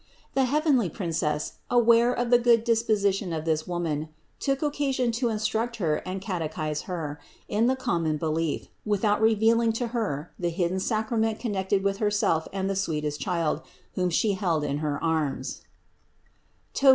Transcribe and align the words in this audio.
The 0.33 0.45
heavenly 0.45 0.89
Princess, 0.89 1.59
aware 1.69 2.11
of 2.11 2.31
the 2.31 2.39
good 2.39 2.63
disposition 2.63 3.31
of 3.31 3.45
this 3.45 3.67
woman, 3.67 4.09
took 4.39 4.63
occasion 4.63 5.11
to 5.11 5.29
instruct 5.29 5.75
her 5.75 5.97
and 5.97 6.19
catechize 6.19 6.87
her 6.89 7.19
in 7.47 7.67
the 7.67 7.75
common 7.75 8.17
belief, 8.17 8.67
without 8.83 9.21
reveal 9.21 9.61
ing 9.61 9.73
to 9.73 9.89
her 9.89 10.31
the 10.39 10.49
hidden 10.49 10.79
sacrament 10.79 11.37
connected 11.37 11.83
with 11.83 11.97
Herself 11.97 12.47
and 12.51 12.67
the 12.67 12.75
sweetest 12.75 13.19
Child 13.21 13.61
whom 13.93 14.09
She 14.09 14.31
held 14.33 14.63
in 14.63 14.79
her 14.79 14.97
arms 15.03 15.61
(Tob. 16.73 16.89